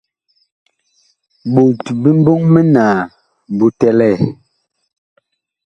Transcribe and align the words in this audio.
Ɓot 1.53 1.83
bi 2.01 2.09
mbɔŋ 2.19 2.41
minaa 2.53 2.99
bu 3.57 3.65
bi 3.69 3.75
tɛlɛɛ. 3.79 4.17